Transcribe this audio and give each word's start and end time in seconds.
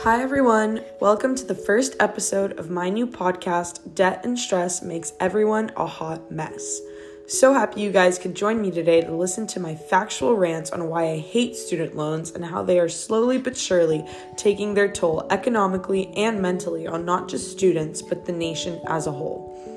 Hi, 0.00 0.22
everyone. 0.22 0.84
Welcome 1.00 1.34
to 1.36 1.44
the 1.44 1.54
first 1.54 1.96
episode 2.00 2.58
of 2.58 2.68
my 2.68 2.90
new 2.90 3.06
podcast, 3.06 3.94
Debt 3.94 4.20
and 4.24 4.38
Stress 4.38 4.82
Makes 4.82 5.14
Everyone 5.18 5.72
a 5.74 5.86
Hot 5.86 6.30
Mess. 6.30 6.80
So 7.26 7.54
happy 7.54 7.80
you 7.80 7.90
guys 7.90 8.18
could 8.18 8.34
join 8.36 8.60
me 8.60 8.70
today 8.70 9.00
to 9.00 9.10
listen 9.10 9.46
to 9.48 9.58
my 9.58 9.74
factual 9.74 10.36
rants 10.36 10.70
on 10.70 10.88
why 10.90 11.10
I 11.10 11.18
hate 11.18 11.56
student 11.56 11.96
loans 11.96 12.30
and 12.30 12.44
how 12.44 12.62
they 12.62 12.78
are 12.78 12.90
slowly 12.90 13.38
but 13.38 13.56
surely 13.56 14.06
taking 14.36 14.74
their 14.74 14.92
toll 14.92 15.26
economically 15.30 16.12
and 16.14 16.42
mentally 16.42 16.86
on 16.86 17.06
not 17.06 17.28
just 17.28 17.50
students, 17.50 18.02
but 18.02 18.26
the 18.26 18.32
nation 18.32 18.78
as 18.86 19.06
a 19.06 19.12
whole. 19.12 19.75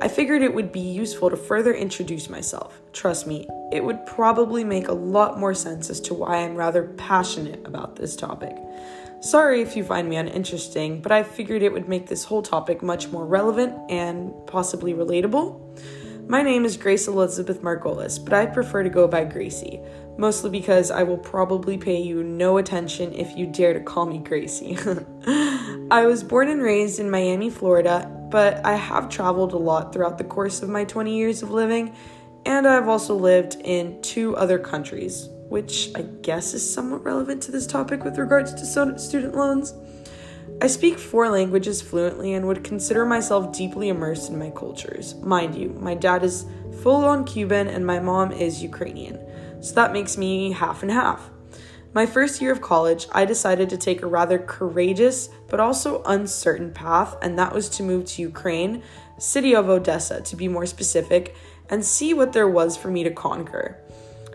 I 0.00 0.06
figured 0.06 0.42
it 0.42 0.54
would 0.54 0.70
be 0.70 0.78
useful 0.78 1.28
to 1.28 1.36
further 1.36 1.74
introduce 1.74 2.30
myself. 2.30 2.80
Trust 2.92 3.26
me, 3.26 3.48
it 3.72 3.82
would 3.82 4.06
probably 4.06 4.62
make 4.62 4.86
a 4.86 4.92
lot 4.92 5.40
more 5.40 5.54
sense 5.54 5.90
as 5.90 6.00
to 6.02 6.14
why 6.14 6.36
I'm 6.36 6.54
rather 6.54 6.84
passionate 6.96 7.66
about 7.66 7.96
this 7.96 8.14
topic. 8.14 8.56
Sorry 9.20 9.60
if 9.60 9.76
you 9.76 9.82
find 9.82 10.08
me 10.08 10.14
uninteresting, 10.14 11.00
but 11.00 11.10
I 11.10 11.24
figured 11.24 11.62
it 11.62 11.72
would 11.72 11.88
make 11.88 12.06
this 12.06 12.22
whole 12.22 12.42
topic 12.42 12.80
much 12.80 13.08
more 13.08 13.26
relevant 13.26 13.74
and 13.90 14.32
possibly 14.46 14.94
relatable. 14.94 15.60
My 16.28 16.42
name 16.42 16.64
is 16.64 16.76
Grace 16.76 17.08
Elizabeth 17.08 17.62
Margolis, 17.62 18.22
but 18.22 18.34
I 18.34 18.46
prefer 18.46 18.84
to 18.84 18.90
go 18.90 19.08
by 19.08 19.24
Gracie, 19.24 19.80
mostly 20.16 20.50
because 20.50 20.92
I 20.92 21.02
will 21.02 21.18
probably 21.18 21.76
pay 21.76 22.00
you 22.00 22.22
no 22.22 22.58
attention 22.58 23.12
if 23.14 23.36
you 23.36 23.46
dare 23.46 23.72
to 23.72 23.80
call 23.80 24.06
me 24.06 24.18
Gracie. 24.18 24.78
I 25.90 26.06
was 26.06 26.22
born 26.22 26.48
and 26.48 26.62
raised 26.62 27.00
in 27.00 27.10
Miami, 27.10 27.50
Florida, 27.50 28.14
but 28.30 28.64
I 28.64 28.74
have 28.74 29.08
traveled 29.08 29.52
a 29.52 29.58
lot 29.58 29.92
throughout 29.92 30.18
the 30.18 30.24
course 30.24 30.62
of 30.62 30.68
my 30.68 30.84
20 30.84 31.16
years 31.16 31.42
of 31.42 31.50
living, 31.50 31.94
and 32.46 32.66
I've 32.66 32.88
also 32.88 33.14
lived 33.14 33.56
in 33.64 34.00
two 34.02 34.36
other 34.36 34.58
countries, 34.58 35.28
which 35.48 35.90
I 35.94 36.02
guess 36.02 36.54
is 36.54 36.68
somewhat 36.68 37.04
relevant 37.04 37.42
to 37.44 37.52
this 37.52 37.66
topic 37.66 38.04
with 38.04 38.18
regards 38.18 38.54
to 38.54 38.98
student 38.98 39.34
loans. 39.34 39.74
I 40.60 40.66
speak 40.66 40.98
four 40.98 41.28
languages 41.28 41.80
fluently 41.82 42.34
and 42.34 42.46
would 42.46 42.64
consider 42.64 43.04
myself 43.04 43.52
deeply 43.56 43.90
immersed 43.90 44.30
in 44.30 44.38
my 44.38 44.50
cultures. 44.50 45.14
Mind 45.16 45.54
you, 45.54 45.70
my 45.70 45.94
dad 45.94 46.24
is 46.24 46.46
full 46.82 47.04
on 47.04 47.24
Cuban 47.24 47.68
and 47.68 47.86
my 47.86 48.00
mom 48.00 48.32
is 48.32 48.62
Ukrainian, 48.62 49.18
so 49.60 49.74
that 49.74 49.92
makes 49.92 50.16
me 50.16 50.52
half 50.52 50.82
and 50.82 50.90
half. 50.90 51.30
My 51.94 52.04
first 52.04 52.42
year 52.42 52.52
of 52.52 52.60
college, 52.60 53.06
I 53.12 53.24
decided 53.24 53.70
to 53.70 53.78
take 53.78 54.02
a 54.02 54.06
rather 54.06 54.38
courageous 54.38 55.30
but 55.48 55.58
also 55.58 56.02
uncertain 56.04 56.70
path, 56.72 57.16
and 57.22 57.38
that 57.38 57.54
was 57.54 57.68
to 57.70 57.82
move 57.82 58.04
to 58.06 58.22
Ukraine, 58.22 58.82
city 59.18 59.54
of 59.54 59.70
Odessa 59.70 60.20
to 60.20 60.36
be 60.36 60.48
more 60.48 60.66
specific, 60.66 61.34
and 61.70 61.84
see 61.84 62.12
what 62.12 62.34
there 62.34 62.48
was 62.48 62.76
for 62.76 62.88
me 62.88 63.04
to 63.04 63.10
conquer. 63.10 63.78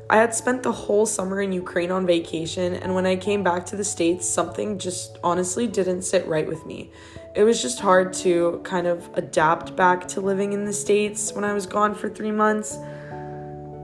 I 0.10 0.18
had 0.18 0.36
spent 0.36 0.64
the 0.64 0.72
whole 0.72 1.06
summer 1.06 1.42
in 1.42 1.52
Ukraine 1.54 1.92
on 1.92 2.06
vacation, 2.06 2.74
and 2.74 2.94
when 2.96 3.06
I 3.06 3.16
came 3.16 3.44
back 3.44 3.66
to 3.68 3.76
the 3.76 3.84
States, 3.84 4.28
something 4.28 4.78
just 4.78 5.18
honestly 5.24 5.68
didn't 5.68 6.02
sit 6.02 6.28
right 6.28 6.48
with 6.48 6.66
me. 6.66 6.92
It 7.36 7.44
was 7.44 7.62
just 7.62 7.80
hard 7.80 8.14
to 8.16 8.62
kind 8.64 8.88
of 8.88 9.10
adapt 9.14 9.76
back 9.76 10.08
to 10.10 10.22
living 10.22 10.54
in 10.54 10.66
the 10.66 10.74
States 10.74 11.34
when 11.34 11.44
I 11.44 11.54
was 11.54 11.66
gone 11.66 11.96
for 11.96 12.10
three 12.10 12.32
months. 12.32 12.78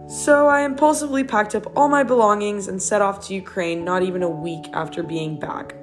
So 0.10 0.48
I 0.48 0.62
impulsively 0.62 1.24
packed 1.24 1.54
up 1.54 1.72
all 1.78 1.88
my 1.88 2.02
belongings 2.02 2.68
and 2.68 2.82
set 2.82 3.00
off 3.00 3.28
to 3.28 3.36
Ukraine 3.36 3.86
not 3.86 4.02
even 4.02 4.24
a 4.24 4.30
week 4.30 4.66
after 4.74 5.04
being 5.04 5.40
back. 5.40 5.76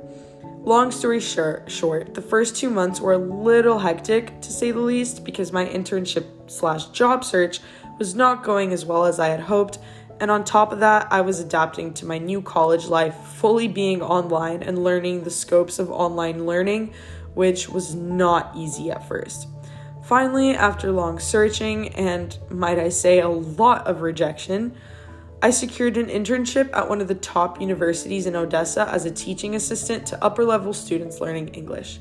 Long 0.64 0.90
story 0.90 1.20
short, 1.20 2.12
the 2.12 2.26
first 2.28 2.56
two 2.56 2.68
months 2.68 3.00
were 3.00 3.12
a 3.12 3.18
little 3.18 3.78
hectic 3.78 4.40
to 4.40 4.52
say 4.52 4.72
the 4.72 4.80
least 4.80 5.24
because 5.24 5.52
my 5.52 5.64
internship 5.64 6.26
slash 6.50 6.86
job 6.86 7.24
search 7.24 7.60
was 8.00 8.16
not 8.16 8.42
going 8.42 8.72
as 8.72 8.84
well 8.84 9.04
as 9.04 9.20
I 9.20 9.28
had 9.28 9.38
hoped, 9.38 9.78
and 10.18 10.28
on 10.28 10.42
top 10.42 10.72
of 10.72 10.80
that, 10.80 11.06
I 11.12 11.20
was 11.20 11.38
adapting 11.38 11.94
to 11.94 12.04
my 12.04 12.18
new 12.18 12.42
college 12.42 12.86
life, 12.86 13.14
fully 13.14 13.68
being 13.68 14.02
online 14.02 14.64
and 14.64 14.82
learning 14.82 15.22
the 15.22 15.30
scopes 15.30 15.78
of 15.78 15.88
online 15.88 16.46
learning, 16.46 16.94
which 17.34 17.68
was 17.68 17.94
not 17.94 18.50
easy 18.56 18.90
at 18.90 19.06
first. 19.06 19.46
Finally, 20.06 20.54
after 20.54 20.92
long 20.92 21.18
searching 21.18 21.88
and, 21.88 22.38
might 22.48 22.78
I 22.78 22.90
say, 22.90 23.18
a 23.18 23.28
lot 23.28 23.88
of 23.88 24.02
rejection, 24.02 24.72
I 25.42 25.50
secured 25.50 25.96
an 25.96 26.06
internship 26.06 26.70
at 26.72 26.88
one 26.88 27.00
of 27.00 27.08
the 27.08 27.16
top 27.16 27.60
universities 27.60 28.26
in 28.26 28.36
Odessa 28.36 28.88
as 28.88 29.04
a 29.04 29.10
teaching 29.10 29.56
assistant 29.56 30.06
to 30.06 30.24
upper 30.24 30.44
level 30.44 30.72
students 30.72 31.20
learning 31.20 31.48
English. 31.48 31.98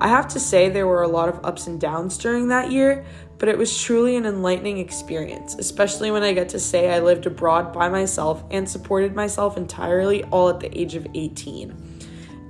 I 0.00 0.08
have 0.08 0.26
to 0.28 0.40
say, 0.40 0.68
there 0.68 0.88
were 0.88 1.04
a 1.04 1.08
lot 1.08 1.28
of 1.28 1.44
ups 1.44 1.68
and 1.68 1.80
downs 1.80 2.18
during 2.18 2.48
that 2.48 2.72
year, 2.72 3.06
but 3.38 3.48
it 3.48 3.56
was 3.56 3.80
truly 3.80 4.16
an 4.16 4.26
enlightening 4.26 4.78
experience, 4.78 5.54
especially 5.54 6.10
when 6.10 6.24
I 6.24 6.32
get 6.32 6.48
to 6.48 6.58
say 6.58 6.92
I 6.92 6.98
lived 6.98 7.26
abroad 7.26 7.72
by 7.72 7.88
myself 7.88 8.42
and 8.50 8.68
supported 8.68 9.14
myself 9.14 9.56
entirely 9.56 10.24
all 10.24 10.48
at 10.48 10.58
the 10.58 10.76
age 10.76 10.96
of 10.96 11.06
18. 11.14 12.00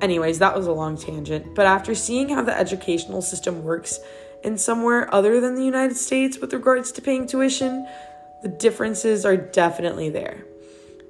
Anyways, 0.01 0.39
that 0.39 0.57
was 0.57 0.67
a 0.67 0.73
long 0.73 0.97
tangent, 0.97 1.55
but 1.55 1.67
after 1.67 1.95
seeing 1.95 2.31
how 2.31 2.43
the 2.43 2.59
educational 2.59 3.21
system 3.21 3.63
works 3.63 4.01
in 4.45 4.59
somewhere 4.59 5.13
other 5.15 5.41
than 5.41 5.55
the 5.55 5.65
United 5.65 5.97
States 5.97 6.39
with 6.39 6.53
regards 6.53 6.93
to 6.93 7.03
paying 7.03 7.27
tuition, 7.27 7.87
the 8.43 8.49
differences 8.49 9.25
are 9.25 9.37
definitely 9.37 10.11
there. 10.11 10.45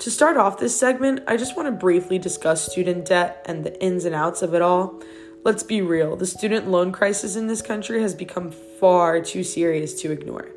To 0.00 0.11
start 0.11 0.37
off 0.37 0.59
this 0.59 0.78
segment, 0.78 1.21
I 1.27 1.37
just 1.37 1.56
want 1.56 1.67
to 1.67 1.73
briefly 1.73 2.19
discuss 2.19 2.71
student 2.71 3.06
debt 3.06 3.44
and 3.47 3.65
the 3.65 3.81
ins 3.83 4.05
and 4.05 4.15
outs 4.15 4.43
of 4.43 4.55
it 4.55 4.62
all. 4.62 5.00
Let's 5.44 5.62
be 5.62 5.83
real, 5.83 6.17
the 6.17 6.27
student 6.27 6.69
loan 6.69 6.91
crisis 6.93 7.37
in 7.37 7.47
this 7.47 7.61
country 7.61 8.00
has 8.00 8.15
become 8.15 8.50
far 8.50 9.21
too 9.21 9.44
serious 9.44 10.00
to 10.03 10.11
ignore. 10.11 10.49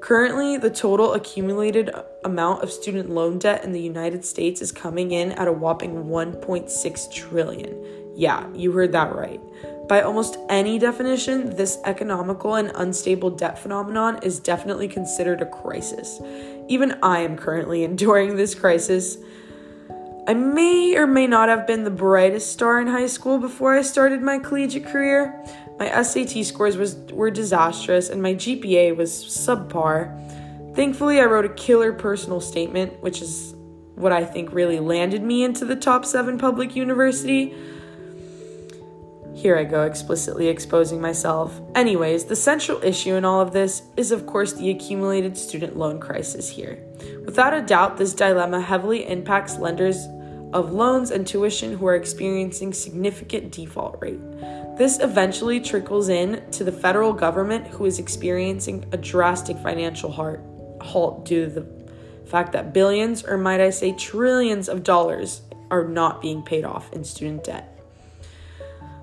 Currently, 0.00 0.56
the 0.56 0.70
total 0.70 1.12
accumulated 1.12 1.90
amount 2.24 2.62
of 2.62 2.72
student 2.72 3.10
loan 3.10 3.38
debt 3.38 3.62
in 3.62 3.70
the 3.70 3.80
United 3.80 4.24
States 4.24 4.60
is 4.60 4.72
coming 4.72 5.12
in 5.12 5.30
at 5.32 5.46
a 5.46 5.52
whopping 5.52 6.04
1.6 6.04 7.12
trillion. 7.12 8.12
Yeah, 8.16 8.52
you 8.52 8.72
heard 8.72 8.92
that 8.92 9.14
right. 9.14 9.40
By 9.88 10.02
almost 10.02 10.38
any 10.48 10.78
definition, 10.78 11.56
this 11.56 11.78
economical 11.84 12.54
and 12.54 12.70
unstable 12.74 13.30
debt 13.30 13.58
phenomenon 13.58 14.20
is 14.22 14.38
definitely 14.38 14.88
considered 14.88 15.42
a 15.42 15.46
crisis. 15.46 16.20
Even 16.68 16.98
I 17.02 17.20
am 17.20 17.36
currently 17.36 17.84
enduring 17.84 18.36
this 18.36 18.54
crisis. 18.54 19.18
I 20.26 20.34
may 20.34 20.96
or 20.96 21.06
may 21.06 21.26
not 21.26 21.48
have 21.48 21.66
been 21.66 21.82
the 21.82 21.90
brightest 21.90 22.52
star 22.52 22.80
in 22.80 22.86
high 22.86 23.08
school 23.08 23.38
before 23.38 23.74
I 23.76 23.82
started 23.82 24.22
my 24.22 24.38
collegiate 24.38 24.86
career. 24.86 25.44
My 25.80 26.02
SAT 26.02 26.44
scores 26.44 26.76
was, 26.76 26.94
were 27.12 27.30
disastrous 27.30 28.08
and 28.08 28.22
my 28.22 28.34
GPA 28.34 28.96
was 28.96 29.10
subpar. 29.10 30.16
Thankfully, 30.76 31.20
I 31.20 31.24
wrote 31.24 31.44
a 31.44 31.50
killer 31.50 31.92
personal 31.92 32.40
statement, 32.40 33.02
which 33.02 33.20
is 33.20 33.54
what 33.96 34.12
I 34.12 34.24
think 34.24 34.52
really 34.52 34.78
landed 34.78 35.22
me 35.22 35.42
into 35.42 35.64
the 35.64 35.76
top 35.76 36.04
seven 36.04 36.38
public 36.38 36.76
university. 36.76 37.54
Here 39.42 39.56
I 39.56 39.64
go, 39.64 39.82
explicitly 39.82 40.46
exposing 40.46 41.00
myself. 41.00 41.60
Anyways, 41.74 42.26
the 42.26 42.36
central 42.36 42.80
issue 42.80 43.16
in 43.16 43.24
all 43.24 43.40
of 43.40 43.52
this 43.52 43.82
is, 43.96 44.12
of 44.12 44.24
course, 44.24 44.52
the 44.52 44.70
accumulated 44.70 45.36
student 45.36 45.76
loan 45.76 45.98
crisis 45.98 46.48
here. 46.48 46.78
Without 47.24 47.52
a 47.52 47.60
doubt, 47.60 47.96
this 47.96 48.14
dilemma 48.14 48.60
heavily 48.60 49.04
impacts 49.04 49.58
lenders 49.58 50.06
of 50.52 50.72
loans 50.72 51.10
and 51.10 51.26
tuition 51.26 51.76
who 51.76 51.88
are 51.88 51.96
experiencing 51.96 52.72
significant 52.72 53.50
default 53.50 54.00
rate. 54.00 54.20
This 54.78 55.00
eventually 55.00 55.58
trickles 55.58 56.08
in 56.08 56.48
to 56.52 56.62
the 56.62 56.70
federal 56.70 57.12
government 57.12 57.66
who 57.66 57.84
is 57.84 57.98
experiencing 57.98 58.84
a 58.92 58.96
drastic 58.96 59.58
financial 59.58 60.12
halt 60.12 61.24
due 61.24 61.46
to 61.46 61.50
the 61.50 61.66
fact 62.30 62.52
that 62.52 62.72
billions, 62.72 63.24
or 63.24 63.36
might 63.36 63.60
I 63.60 63.70
say 63.70 63.90
trillions 63.90 64.68
of 64.68 64.84
dollars, 64.84 65.42
are 65.72 65.82
not 65.82 66.22
being 66.22 66.44
paid 66.44 66.64
off 66.64 66.92
in 66.92 67.02
student 67.02 67.42
debt. 67.42 67.71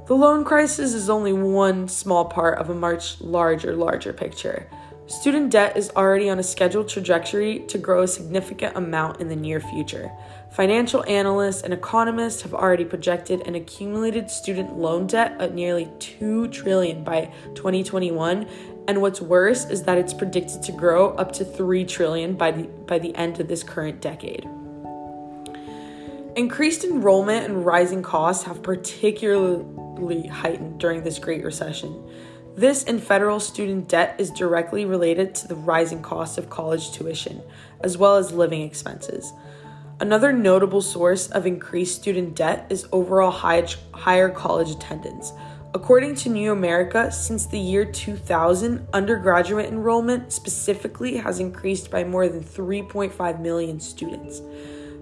The 0.09 0.15
loan 0.15 0.43
crisis 0.43 0.95
is 0.95 1.07
only 1.07 1.33
one 1.33 1.87
small 1.87 2.25
part 2.25 2.57
of 2.57 2.71
a 2.71 2.73
much 2.73 3.21
larger, 3.21 3.75
larger 3.75 4.11
picture. 4.11 4.67
Student 5.05 5.51
debt 5.51 5.77
is 5.77 5.91
already 5.91 6.31
on 6.31 6.39
a 6.39 6.43
scheduled 6.43 6.89
trajectory 6.89 7.59
to 7.67 7.77
grow 7.77 8.01
a 8.01 8.07
significant 8.07 8.75
amount 8.75 9.21
in 9.21 9.29
the 9.29 9.35
near 9.35 9.59
future. 9.59 10.11
Financial 10.49 11.05
analysts 11.07 11.61
and 11.61 11.75
economists 11.75 12.41
have 12.41 12.55
already 12.55 12.85
projected 12.85 13.47
an 13.47 13.53
accumulated 13.53 14.31
student 14.31 14.75
loan 14.79 15.05
debt 15.05 15.39
at 15.39 15.53
nearly 15.53 15.87
2 15.99 16.47
trillion 16.47 17.03
by 17.03 17.31
2021, 17.53 18.47
and 18.87 19.01
what's 19.03 19.21
worse 19.21 19.69
is 19.69 19.83
that 19.83 19.99
it's 19.99 20.15
predicted 20.15 20.63
to 20.63 20.71
grow 20.71 21.11
up 21.17 21.31
to 21.33 21.45
3 21.45 21.85
trillion 21.85 22.33
by 22.33 22.49
the 22.49 22.63
by 22.63 22.97
the 22.97 23.15
end 23.15 23.39
of 23.39 23.47
this 23.47 23.61
current 23.61 24.01
decade. 24.01 24.49
Increased 26.35 26.83
enrollment 26.83 27.45
and 27.45 27.63
rising 27.63 28.01
costs 28.01 28.45
have 28.45 28.63
particularly 28.63 29.65
heightened 30.27 30.79
during 30.79 31.03
this 31.03 31.19
Great 31.19 31.43
Recession. 31.43 32.09
This 32.55 32.83
and 32.83 33.01
federal 33.01 33.39
student 33.39 33.87
debt 33.87 34.15
is 34.17 34.31
directly 34.31 34.85
related 34.85 35.33
to 35.35 35.47
the 35.47 35.55
rising 35.55 36.01
cost 36.01 36.37
of 36.37 36.49
college 36.49 36.91
tuition, 36.91 37.41
as 37.81 37.97
well 37.97 38.17
as 38.17 38.33
living 38.33 38.63
expenses. 38.63 39.31
Another 40.01 40.33
notable 40.33 40.81
source 40.81 41.27
of 41.29 41.45
increased 41.45 41.95
student 41.95 42.35
debt 42.35 42.65
is 42.69 42.87
overall 42.91 43.31
high, 43.31 43.67
higher 43.91 44.29
college 44.29 44.71
attendance. 44.71 45.33
According 45.73 46.15
to 46.15 46.29
New 46.29 46.51
America, 46.51 47.11
since 47.11 47.45
the 47.45 47.59
year 47.59 47.85
2000, 47.85 48.87
undergraduate 48.91 49.67
enrollment 49.67 50.33
specifically 50.33 51.17
has 51.17 51.39
increased 51.39 51.91
by 51.91 52.03
more 52.03 52.27
than 52.27 52.43
3.5 52.43 53.39
million 53.39 53.79
students. 53.79 54.41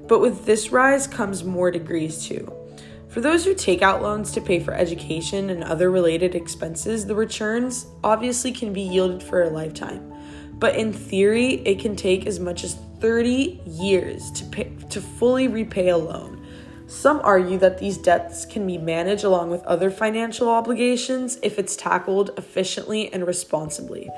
But 0.08 0.20
with 0.20 0.46
this 0.46 0.72
rise 0.72 1.08
comes 1.08 1.44
more 1.44 1.72
degrees 1.72 2.26
too. 2.28 2.52
For 3.10 3.22
those 3.22 3.46
who 3.46 3.54
take 3.54 3.82
out 3.82 4.02
loans 4.02 4.32
to 4.32 4.42
pay 4.42 4.60
for 4.60 4.74
education 4.74 5.50
and 5.50 5.64
other 5.64 5.90
related 5.90 6.36
expenses, 6.36 7.06
the 7.06 7.16
returns 7.16 7.88
obviously 8.04 8.52
can 8.52 8.74
be 8.74 8.82
yielded 8.82 9.24
for 9.24 9.44
a 9.44 9.50
lifetime. 9.50 10.14
But 10.54 10.76
in 10.76 10.92
theory, 10.92 11.56
it 11.66 11.80
can 11.80 11.96
take 11.96 12.28
as 12.28 12.40
much 12.40 12.64
as 12.64 12.78
30 13.00 13.62
years 13.66 14.32
to 14.32 14.44
pay, 14.46 14.72
to 14.90 15.00
fully 15.00 15.48
repay 15.48 15.90
a 15.90 15.98
loan. 15.98 16.46
Some 16.88 17.22
argue 17.24 17.58
that 17.60 17.78
these 17.78 17.98
debts 17.98 18.46
can 18.46 18.66
be 18.66 18.78
managed 18.78 19.24
along 19.24 19.52
with 19.52 19.64
other 19.64 19.92
financial 19.92 20.50
obligations 20.50 21.38
if 21.44 21.60
it's 21.60 21.76
tackled 21.76 22.32
efficiently 22.38 23.12
and 23.14 23.28
responsibly. 23.28 24.10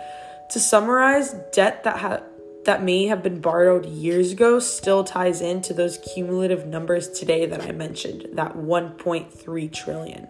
To 0.52 0.60
summarize, 0.60 1.36
debt 1.52 1.84
that 1.84 1.98
ha- 1.98 2.24
that 2.66 2.84
may 2.84 3.06
have 3.06 3.24
been 3.24 3.42
borrowed 3.42 3.86
years 3.86 4.32
ago 4.32 4.60
still 4.60 5.04
ties 5.04 5.42
into 5.42 5.74
those 5.74 5.98
cumulative 6.14 6.66
numbers 6.68 7.10
today 7.10 7.46
that 7.46 7.62
I 7.62 7.72
mentioned, 7.72 8.28
that 8.34 8.56
1.3 8.56 9.74
trillion. 9.74 10.28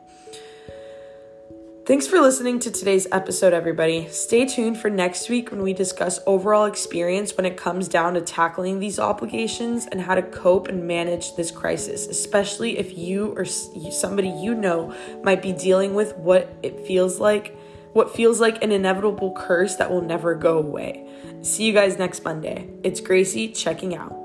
Thanks 1.90 2.06
for 2.06 2.20
listening 2.20 2.60
to 2.60 2.70
today's 2.70 3.08
episode, 3.12 3.52
everybody. 3.52 4.08
Stay 4.10 4.46
tuned 4.46 4.78
for 4.78 4.92
next 4.92 5.28
week 5.28 5.50
when 5.50 5.64
we 5.64 5.74
discuss 5.74 6.20
overall 6.28 6.66
experience 6.66 7.36
when 7.36 7.48
it 7.48 7.58
comes 7.58 7.88
down 7.88 8.14
to 8.14 8.22
tackling 8.22 8.80
these 8.80 9.00
obligations 9.00 9.88
and 9.88 10.00
how 10.00 10.14
to 10.14 10.22
cope 10.22 10.68
and 10.68 10.88
manage 10.88 11.36
this 11.36 11.50
crisis, 11.50 12.06
especially 12.06 12.78
if 12.78 12.96
you 12.96 13.34
or 13.36 13.44
somebody 13.44 14.30
you 14.30 14.54
know 14.54 14.96
might 15.24 15.42
be 15.42 15.52
dealing 15.52 15.96
with 15.96 16.16
what 16.18 16.56
it 16.62 16.86
feels 16.86 17.20
like, 17.20 17.58
what 17.94 18.16
feels 18.16 18.40
like 18.40 18.64
an 18.64 18.72
inevitable 18.72 19.34
curse 19.36 19.76
that 19.78 19.90
will 19.90 20.04
never 20.04 20.36
go 20.36 20.60
away. 20.60 21.10
See 21.42 21.66
you 21.66 21.74
guys 21.74 21.98
next 21.98 22.26
Monday. 22.26 22.70
It's 22.84 23.00
Gracie 23.00 23.48
checking 23.48 23.96
out. 23.96 24.19